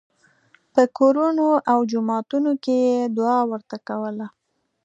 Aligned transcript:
په 0.73 0.83
کورونو 0.97 1.47
او 1.71 1.79
جوماتونو 1.91 2.51
کې 2.63 2.75
یې 2.87 2.99
دعا 3.17 3.39
ورته 3.51 3.77
کوله. 3.87 4.27